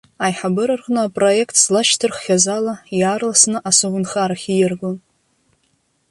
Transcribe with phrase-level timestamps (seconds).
[0.25, 4.97] Аиҳабыра рҟны апроеқт злашьҭырххьаз ала, иаарласны асовнхарахь ииаргон.